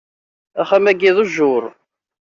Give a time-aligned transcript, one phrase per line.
[0.61, 1.63] Axxam-agi d ujjuṛ.